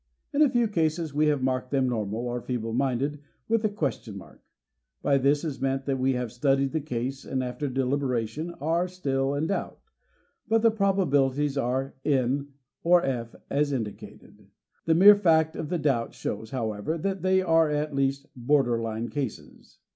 [0.33, 4.17] In a few cases, we have marked them normal or feeble minded, with a question
[4.17, 4.41] mark.
[5.03, 9.35] By this is meant that we have studied the case and after deliberation are still
[9.35, 9.79] in doubt,
[10.47, 12.47] but the prob abilities are" N"
[12.83, 14.47] or" F" as indicated.
[14.85, 19.07] The mere fact of the doubt shows, however, that they are at least border line
[19.09, 19.77] cases.